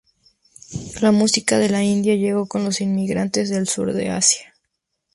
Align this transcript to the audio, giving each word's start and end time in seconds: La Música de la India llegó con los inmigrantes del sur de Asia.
La 0.99 1.11
Música 1.11 1.59
de 1.59 1.69
la 1.69 1.83
India 1.83 2.15
llegó 2.15 2.47
con 2.47 2.63
los 2.65 2.81
inmigrantes 2.81 3.51
del 3.51 3.67
sur 3.67 3.93
de 3.93 4.09
Asia. 4.09 4.55